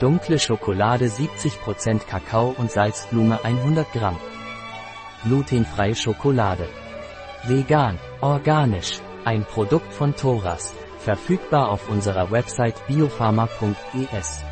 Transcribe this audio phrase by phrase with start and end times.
[0.00, 4.16] Dunkle Schokolade 70% Kakao und Salzblume 100 Gramm.
[5.24, 6.66] Glutenfreie Schokolade.
[7.44, 9.00] Vegan, organisch.
[9.26, 10.72] Ein Produkt von Thoras.
[11.00, 14.42] Verfügbar auf unserer Website biopharma.es.